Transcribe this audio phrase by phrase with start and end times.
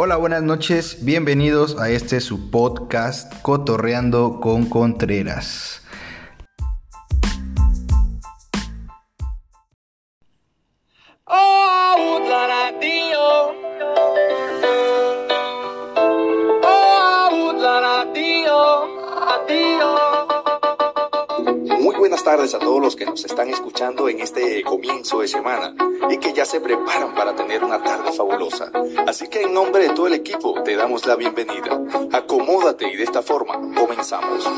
[0.00, 5.82] Hola, buenas noches, bienvenidos a este su podcast Cotorreando con Contreras.
[11.24, 11.68] Oh,
[22.38, 25.74] tardes a todos los que nos están escuchando en este comienzo de semana
[26.08, 28.70] y que ya se preparan para tener una tarde fabulosa.
[29.08, 31.80] Así que en nombre de todo el equipo te damos la bienvenida.
[32.12, 34.48] Acomódate y de esta forma comenzamos.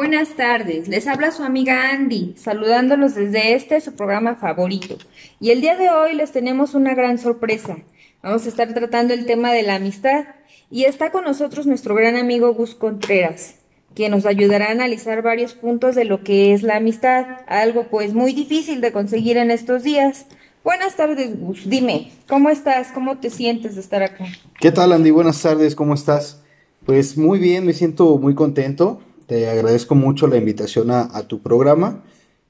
[0.00, 4.96] Buenas tardes, les habla su amiga Andy, saludándolos desde este su programa favorito.
[5.40, 7.76] Y el día de hoy les tenemos una gran sorpresa.
[8.22, 10.24] Vamos a estar tratando el tema de la amistad
[10.70, 13.56] y está con nosotros nuestro gran amigo Gus Contreras,
[13.94, 18.14] quien nos ayudará a analizar varios puntos de lo que es la amistad, algo pues
[18.14, 20.24] muy difícil de conseguir en estos días.
[20.64, 21.68] Buenas tardes, Gus.
[21.68, 22.88] Dime, ¿cómo estás?
[22.94, 24.24] ¿Cómo te sientes de estar acá?
[24.60, 25.10] ¿Qué tal Andy?
[25.10, 26.40] Buenas tardes, ¿cómo estás?
[26.86, 29.02] Pues muy bien, me siento muy contento.
[29.30, 32.02] Te agradezco mucho la invitación a, a tu programa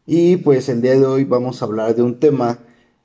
[0.07, 2.61] y pues el día de hoy vamos a hablar de un tema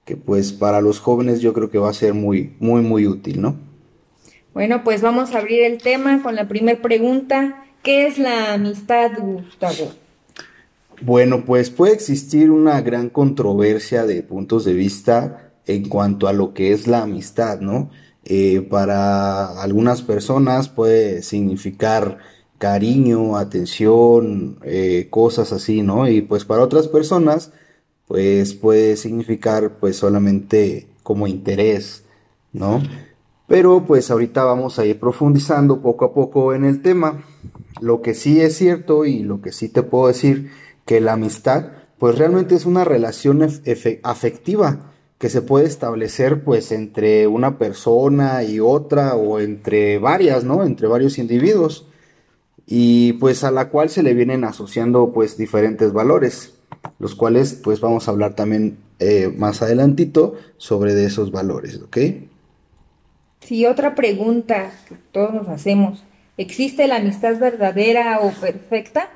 [0.05, 3.41] que pues para los jóvenes yo creo que va a ser muy, muy, muy útil,
[3.41, 3.57] ¿no?
[4.53, 7.65] Bueno, pues vamos a abrir el tema con la primera pregunta.
[7.83, 9.91] ¿Qué es la amistad, Gustavo?
[11.01, 16.53] Bueno, pues puede existir una gran controversia de puntos de vista en cuanto a lo
[16.53, 17.89] que es la amistad, ¿no?
[18.23, 22.19] Eh, para algunas personas puede significar
[22.57, 26.07] cariño, atención, eh, cosas así, ¿no?
[26.07, 27.51] Y pues para otras personas,
[28.07, 32.03] pues puede significar pues solamente como interés,
[32.53, 32.81] ¿no?
[33.47, 37.23] Pero pues ahorita vamos a ir profundizando poco a poco en el tema.
[37.81, 40.49] Lo que sí es cierto y lo que sí te puedo decir
[40.85, 43.47] que la amistad pues realmente es una relación
[44.03, 50.63] afectiva que se puede establecer pues entre una persona y otra o entre varias, ¿no?
[50.63, 51.87] Entre varios individuos
[52.67, 56.55] y pues a la cual se le vienen asociando pues diferentes valores,
[56.99, 61.97] los cuales pues vamos a hablar también eh, más adelantito sobre de esos valores, ¿ok?
[63.41, 66.03] Sí, otra pregunta que todos nos hacemos.
[66.37, 69.09] ¿Existe la amistad verdadera o perfecta?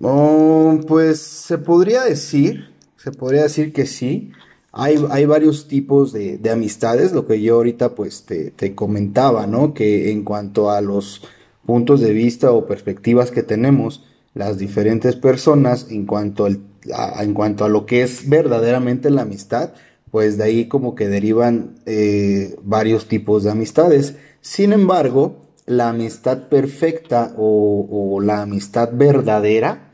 [0.00, 4.32] Oh, pues se podría decir, se podría decir que sí.
[4.72, 9.46] Hay, hay varios tipos de, de amistades, lo que yo ahorita pues te, te comentaba,
[9.46, 9.74] ¿no?
[9.74, 11.22] Que en cuanto a los
[11.68, 14.02] puntos de vista o perspectivas que tenemos
[14.32, 16.60] las diferentes personas en cuanto al-
[16.94, 19.74] a, en cuanto a lo que es verdaderamente la amistad,
[20.10, 24.14] pues de ahí como que derivan eh, varios tipos de amistades.
[24.40, 29.92] Sin embargo, la amistad perfecta o, o la amistad verdadera,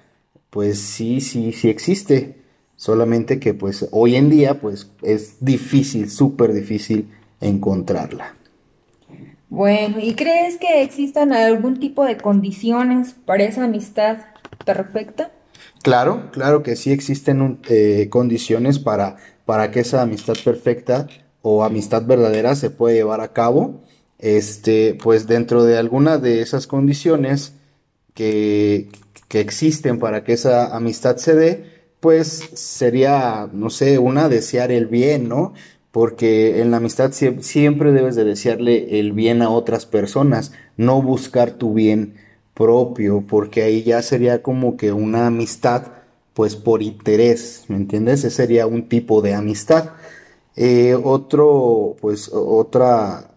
[0.50, 2.36] pues sí, sí, sí existe.
[2.76, 7.08] Solamente que pues hoy en día pues es difícil, súper difícil
[7.40, 8.36] encontrarla.
[9.54, 14.18] Bueno, ¿y crees que existan algún tipo de condiciones para esa amistad
[14.66, 15.30] perfecta?
[15.80, 21.06] Claro, claro que sí existen eh, condiciones para, para que esa amistad perfecta
[21.40, 23.84] o amistad verdadera se pueda llevar a cabo.
[24.18, 27.52] Este, pues dentro de alguna de esas condiciones
[28.12, 28.88] que,
[29.28, 34.86] que existen para que esa amistad se dé, pues sería, no sé, una desear el
[34.86, 35.54] bien, ¿no?
[35.94, 41.00] Porque en la amistad sie- siempre debes de desearle el bien a otras personas, no
[41.02, 42.16] buscar tu bien
[42.54, 45.84] propio, porque ahí ya sería como que una amistad,
[46.34, 48.20] pues por interés, ¿me entiendes?
[48.24, 49.92] Ese sería un tipo de amistad.
[50.56, 53.30] Eh, otro, pues otra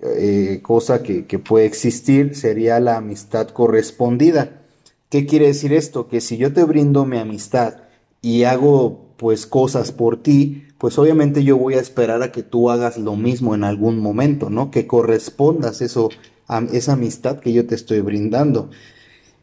[0.00, 4.62] eh, cosa que, que puede existir sería la amistad correspondida.
[5.10, 6.08] ¿Qué quiere decir esto?
[6.08, 7.74] Que si yo te brindo mi amistad
[8.22, 12.70] y hago pues cosas por ti, pues obviamente yo voy a esperar a que tú
[12.70, 14.70] hagas lo mismo en algún momento, ¿no?
[14.70, 16.10] Que correspondas eso
[16.48, 18.70] a esa amistad que yo te estoy brindando.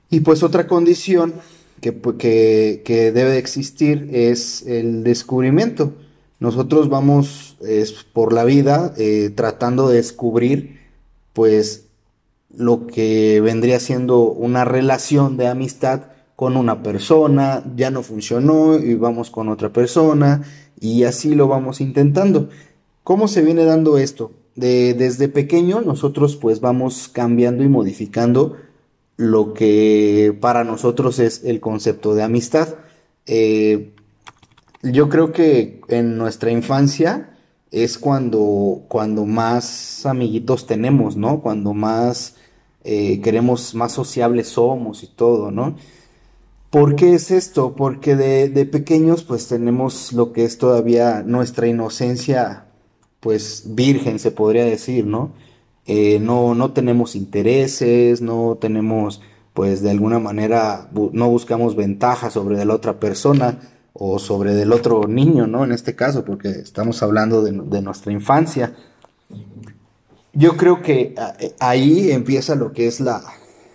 [0.09, 1.33] Y pues otra condición
[1.81, 5.93] que, que, debe de existir es el descubrimiento.
[6.39, 7.57] Nosotros vamos
[8.13, 10.79] por la vida eh, tratando de descubrir
[11.33, 11.85] pues
[12.55, 18.95] lo que vendría siendo una relación de amistad con una persona, ya no funcionó y
[18.95, 20.43] vamos con otra persona
[20.79, 22.49] y así lo vamos intentando.
[23.03, 24.31] ¿Cómo se viene dando esto?
[24.55, 28.55] De- desde pequeño nosotros pues vamos cambiando y modificando
[29.17, 32.75] lo que para nosotros es el concepto de amistad.
[33.25, 33.93] Eh,
[34.81, 37.29] yo creo que en nuestra infancia
[37.71, 41.41] es cuando, cuando más amiguitos tenemos, ¿no?
[41.41, 42.35] Cuando más
[42.83, 45.75] eh, queremos, más sociables somos y todo, ¿no?
[46.73, 47.75] ¿Por qué es esto?
[47.75, 52.65] Porque de, de pequeños pues tenemos lo que es todavía nuestra inocencia
[53.19, 55.33] pues virgen se podría decir, ¿no?
[55.85, 59.21] Eh, no, no tenemos intereses, no tenemos
[59.53, 63.59] pues de alguna manera no buscamos ventaja sobre de la otra persona
[63.93, 65.63] o sobre del otro niño, ¿no?
[65.63, 68.73] En este caso, porque estamos hablando de, de nuestra infancia.
[70.33, 73.21] Yo creo que a- ahí empieza lo que es la,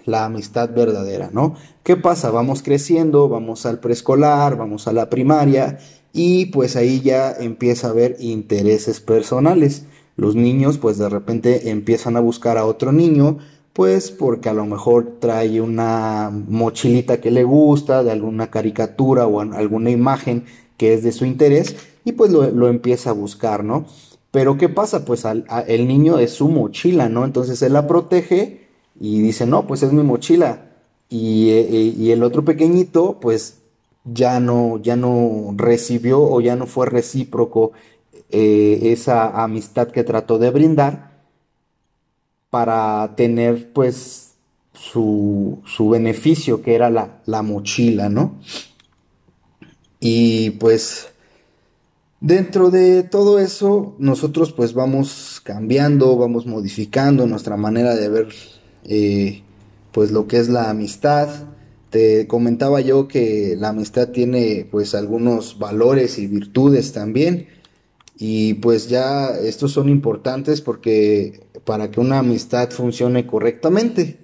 [0.09, 1.55] la amistad verdadera, ¿no?
[1.85, 2.31] ¿Qué pasa?
[2.31, 5.79] Vamos creciendo, vamos al preescolar, vamos a la primaria
[6.13, 9.85] y pues ahí ya empieza a haber intereses personales.
[10.17, 13.39] Los niños pues de repente empiezan a buscar a otro niño
[13.73, 19.41] pues porque a lo mejor trae una mochilita que le gusta, de alguna caricatura o
[19.41, 20.45] alguna imagen
[20.77, 23.87] que es de su interés y pues lo, lo empieza a buscar, ¿no?
[24.31, 25.05] Pero ¿qué pasa?
[25.05, 27.25] Pues al- el niño es su mochila, ¿no?
[27.25, 28.68] Entonces él la protege
[29.01, 30.67] y dice, no, pues es mi mochila.
[31.09, 33.59] Y, eh, y el otro pequeñito, pues
[34.05, 37.73] ya no, ya no recibió o ya no fue recíproco
[38.31, 41.11] eh, esa amistad que trató de brindar
[42.51, 44.33] para tener pues
[44.73, 48.37] su, su beneficio que era la, la mochila, ¿no?
[50.01, 51.09] Y pues
[52.21, 58.29] dentro de todo eso nosotros pues vamos cambiando, vamos modificando nuestra manera de ver
[58.89, 59.43] eh,
[59.93, 61.29] pues lo que es la amistad.
[61.91, 67.47] Te comentaba yo que la amistad tiene pues algunos valores y virtudes también.
[68.19, 74.19] Y pues ya estos son importantes porque para que una amistad funcione correctamente,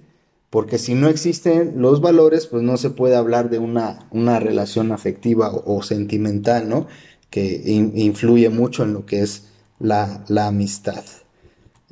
[0.49, 4.91] porque si no existen los valores, pues no se puede hablar de una, una relación
[4.91, 6.87] afectiva o, sentimental, ¿no?
[7.29, 9.45] Que in- influye mucho en lo que es
[9.79, 11.03] la, la amistad.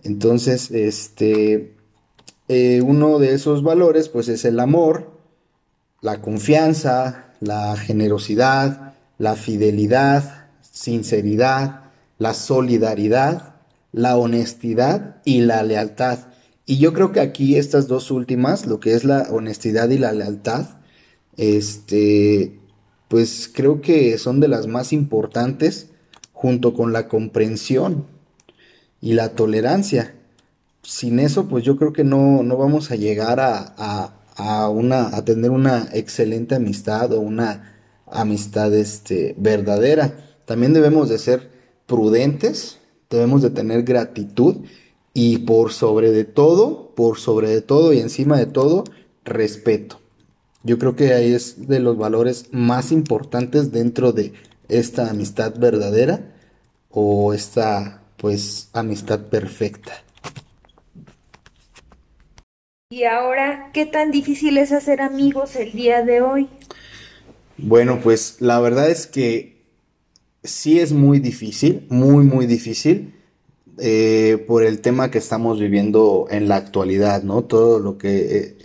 [0.03, 1.73] Entonces, este,
[2.47, 5.11] eh, uno de esos valores, pues es el amor,
[6.01, 13.55] la confianza, la generosidad, la fidelidad, sinceridad, la solidaridad,
[13.91, 16.19] la honestidad y la lealtad.
[16.65, 20.11] Y yo creo que aquí estas dos últimas, lo que es la honestidad y la
[20.13, 20.65] lealtad,
[21.37, 22.59] este,
[23.07, 25.87] pues creo que son de las más importantes
[26.31, 28.07] junto con la comprensión
[29.01, 30.15] y la tolerancia.
[30.83, 35.15] Sin eso, pues yo creo que no, no vamos a llegar a, a, a una,
[35.15, 37.73] a tener una excelente amistad o una
[38.05, 40.37] amistad este, verdadera.
[40.45, 41.49] También debemos de ser
[41.85, 44.57] prudentes, debemos de tener gratitud
[45.13, 48.83] y por sobre de todo, por sobre de todo y encima de todo,
[49.23, 49.99] respeto.
[50.63, 54.33] Yo creo que ahí es de los valores más importantes dentro de
[54.69, 56.33] esta amistad verdadera
[56.89, 59.91] o esta pues amistad perfecta.
[62.93, 66.47] Y ahora, ¿qué tan difícil es hacer amigos el día de hoy?
[67.57, 69.63] Bueno, pues la verdad es que
[70.43, 73.15] sí es muy difícil, muy, muy difícil,
[73.79, 77.45] eh, por el tema que estamos viviendo en la actualidad, ¿no?
[77.45, 78.57] Todo lo que eh,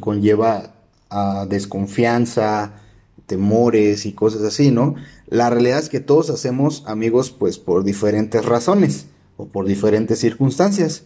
[0.00, 0.74] conlleva
[1.08, 2.82] a desconfianza,
[3.26, 4.96] temores y cosas así, ¿no?
[5.28, 9.06] La realidad es que todos hacemos amigos pues por diferentes razones
[9.36, 11.04] o por diferentes circunstancias.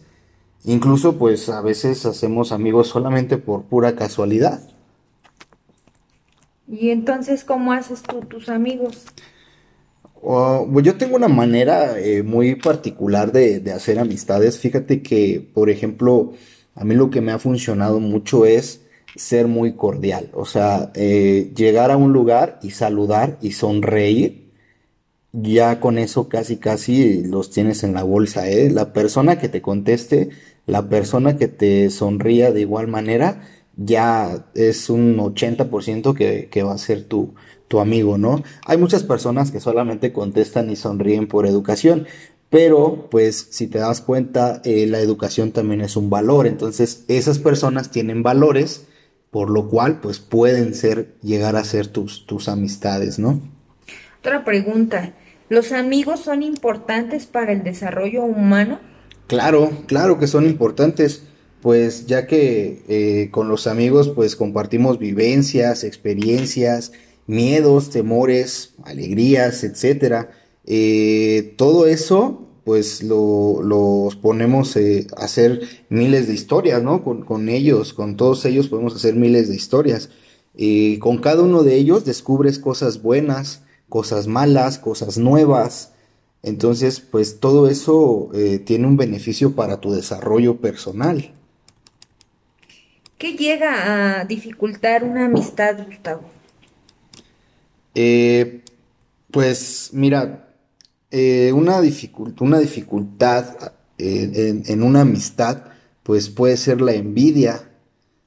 [0.64, 4.60] Incluso pues a veces hacemos amigos solamente por pura casualidad.
[6.68, 9.04] Y entonces, ¿cómo haces tú tus amigos?
[10.22, 14.58] Pues yo tengo una manera eh, muy particular de, de hacer amistades.
[14.58, 16.34] Fíjate que, por ejemplo,
[16.74, 18.82] a mí lo que me ha funcionado mucho es
[19.16, 20.30] ser muy cordial.
[20.32, 24.50] O sea, eh, llegar a un lugar y saludar y sonreír.
[25.32, 28.68] Ya con eso casi casi los tienes en la bolsa, ¿eh?
[28.68, 30.30] La persona que te conteste,
[30.66, 33.42] la persona que te sonría de igual manera,
[33.76, 37.34] ya es un 80% que, que va a ser tu,
[37.70, 38.42] tu amigo, ¿no?
[38.66, 42.06] Hay muchas personas que solamente contestan y sonríen por educación,
[42.50, 47.38] pero pues si te das cuenta, eh, la educación también es un valor, entonces esas
[47.38, 48.88] personas tienen valores,
[49.30, 53.40] por lo cual pues pueden ser, llegar a ser tus, tus amistades, ¿no?
[54.18, 55.14] Otra pregunta,
[55.48, 58.80] ¿los amigos son importantes para el desarrollo humano?
[59.30, 61.22] Claro, claro que son importantes,
[61.62, 66.90] pues ya que eh, con los amigos pues compartimos vivencias, experiencias,
[67.28, 70.32] miedos, temores, alegrías, etcétera.
[70.66, 75.60] Eh, todo eso pues lo, los ponemos eh, a hacer
[75.90, 77.04] miles de historias, ¿no?
[77.04, 80.08] Con, con ellos, con todos ellos podemos hacer miles de historias.
[80.56, 85.92] Eh, con cada uno de ellos descubres cosas buenas, cosas malas, cosas nuevas.
[86.42, 91.32] Entonces, pues todo eso eh, tiene un beneficio para tu desarrollo personal.
[93.18, 96.22] ¿Qué llega a dificultar una amistad, Gustavo?
[97.94, 98.62] Eh,
[99.30, 100.54] pues mira,
[101.10, 105.64] eh, una dificult- una dificultad en, en una amistad,
[106.02, 107.70] pues puede ser la envidia,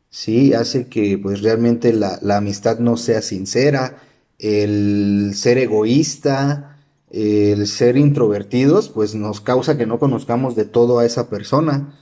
[0.10, 0.54] ¿sí?
[0.54, 3.98] Hace que pues realmente la, la amistad no sea sincera,
[4.40, 6.73] el ser egoísta,
[7.14, 12.00] el ser introvertidos, pues nos causa que no conozcamos de todo a esa persona.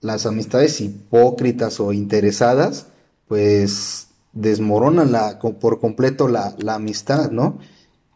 [0.00, 2.88] Las amistades hipócritas o interesadas,
[3.28, 7.58] pues desmoronan la, por completo la, la amistad, ¿no?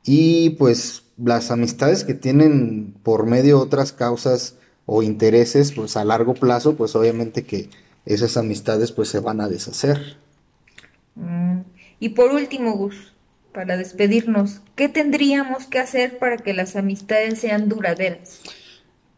[0.04, 6.34] Y pues las amistades que tienen por medio otras causas o intereses, pues a largo
[6.34, 7.70] plazo, pues obviamente que
[8.06, 10.16] esas amistades pues se van a deshacer.
[11.14, 11.60] Mm,
[12.00, 13.14] Y por último, Gus,
[13.58, 18.38] para despedirnos, ¿qué tendríamos que hacer para que las amistades sean duraderas?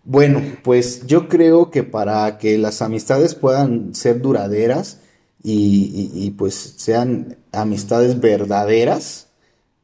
[0.03, 5.01] Bueno, pues yo creo que para que las amistades puedan ser duraderas
[5.43, 9.29] y, pues sean amistades verdaderas,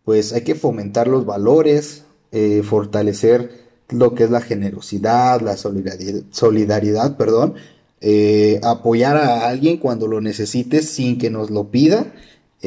[0.07, 3.51] pues hay que fomentar los valores, eh, fortalecer
[3.91, 7.57] lo que es la generosidad, la solidaridad, solidaridad, perdón,
[8.01, 12.15] eh, apoyar a alguien cuando lo necesite sin que nos lo pida,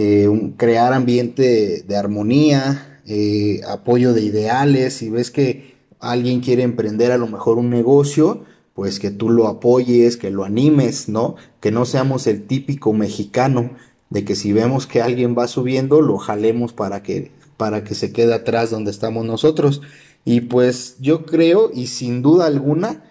[0.01, 6.63] eh, un- crear ambiente de armonía, eh, apoyo de ideales, si ves que alguien quiere
[6.63, 11.35] emprender a lo mejor un negocio, pues que tú lo apoyes, que lo animes, ¿no?
[11.59, 13.71] Que no seamos el típico mexicano
[14.09, 18.11] de que si vemos que alguien va subiendo, lo jalemos para que, para que se
[18.13, 19.81] quede atrás donde estamos nosotros.
[20.25, 23.03] Y pues yo creo, y sin duda alguna,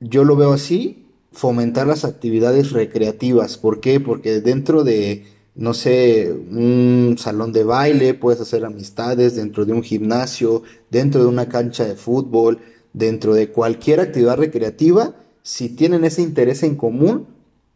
[0.00, 3.56] yo lo veo así, fomentar las actividades recreativas.
[3.58, 4.00] ¿Por qué?
[4.00, 9.82] Porque dentro de, no sé, un salón de baile, puedes hacer amistades, dentro de un
[9.82, 12.60] gimnasio, dentro de una cancha de fútbol,
[12.92, 17.26] dentro de cualquier actividad recreativa, si tienen ese interés en común,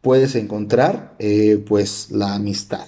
[0.01, 2.87] puedes encontrar eh, pues la amistad.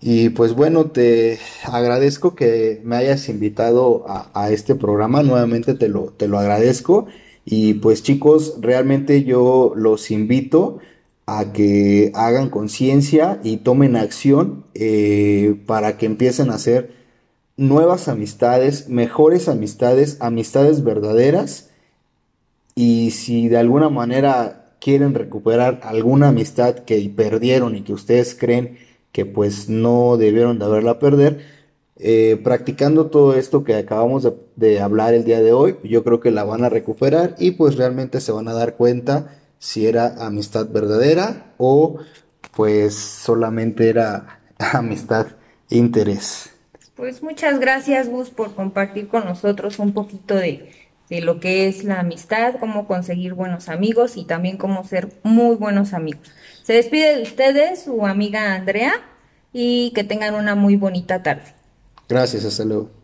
[0.00, 5.88] Y pues bueno, te agradezco que me hayas invitado a, a este programa, nuevamente te
[5.88, 7.06] lo, te lo agradezco.
[7.44, 10.78] Y pues chicos, realmente yo los invito
[11.26, 16.92] a que hagan conciencia y tomen acción eh, para que empiecen a hacer
[17.56, 21.70] nuevas amistades, mejores amistades, amistades verdaderas.
[22.74, 28.78] Y si de alguna manera quieren recuperar alguna amistad que perdieron y que ustedes creen
[29.12, 31.40] que pues no debieron de haberla perder,
[31.96, 36.18] eh, practicando todo esto que acabamos de, de hablar el día de hoy, yo creo
[36.18, 40.16] que la van a recuperar y pues realmente se van a dar cuenta si era
[40.18, 42.00] amistad verdadera o
[42.56, 45.28] pues solamente era amistad
[45.70, 46.50] e interés.
[46.96, 50.72] Pues muchas gracias, Gus, por compartir con nosotros un poquito de,
[51.08, 55.54] de lo que es la amistad, cómo conseguir buenos amigos y también cómo ser muy
[55.54, 56.32] buenos amigos.
[56.64, 58.94] Se despide de ustedes su amiga Andrea
[59.52, 61.54] y que tengan una muy bonita tarde.
[62.08, 63.01] Gracias, hasta luego.